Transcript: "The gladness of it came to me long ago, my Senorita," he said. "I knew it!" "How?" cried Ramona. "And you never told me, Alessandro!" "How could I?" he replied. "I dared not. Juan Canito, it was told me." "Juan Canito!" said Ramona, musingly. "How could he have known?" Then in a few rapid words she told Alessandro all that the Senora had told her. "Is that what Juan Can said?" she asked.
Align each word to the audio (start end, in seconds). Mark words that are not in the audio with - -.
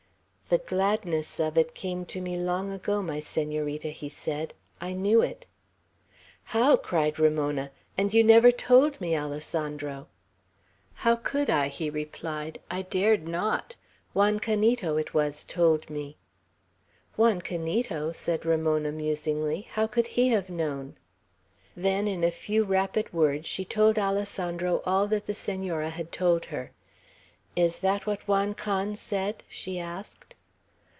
"The 0.51 0.57
gladness 0.57 1.39
of 1.39 1.57
it 1.57 1.73
came 1.73 2.03
to 2.07 2.19
me 2.19 2.35
long 2.35 2.73
ago, 2.73 3.01
my 3.01 3.21
Senorita," 3.21 3.87
he 3.87 4.09
said. 4.09 4.53
"I 4.81 4.91
knew 4.91 5.21
it!" 5.21 5.45
"How?" 6.43 6.75
cried 6.75 7.17
Ramona. 7.17 7.71
"And 7.97 8.13
you 8.13 8.21
never 8.21 8.51
told 8.51 8.99
me, 8.99 9.15
Alessandro!" 9.17 10.09
"How 10.95 11.15
could 11.15 11.49
I?" 11.49 11.69
he 11.69 11.89
replied. 11.89 12.59
"I 12.69 12.81
dared 12.81 13.29
not. 13.29 13.77
Juan 14.13 14.41
Canito, 14.41 14.97
it 14.99 15.13
was 15.13 15.45
told 15.45 15.89
me." 15.89 16.17
"Juan 17.15 17.39
Canito!" 17.41 18.11
said 18.13 18.45
Ramona, 18.45 18.91
musingly. 18.91 19.69
"How 19.71 19.87
could 19.87 20.07
he 20.19 20.27
have 20.31 20.49
known?" 20.49 20.97
Then 21.77 22.09
in 22.09 22.25
a 22.25 22.29
few 22.29 22.65
rapid 22.65 23.13
words 23.13 23.47
she 23.47 23.63
told 23.63 23.97
Alessandro 23.97 24.81
all 24.85 25.07
that 25.07 25.27
the 25.27 25.33
Senora 25.33 25.91
had 25.91 26.11
told 26.11 26.47
her. 26.51 26.71
"Is 27.55 27.79
that 27.79 28.05
what 28.05 28.27
Juan 28.27 28.53
Can 28.53 28.95
said?" 28.97 29.45
she 29.47 29.79
asked. 29.79 30.35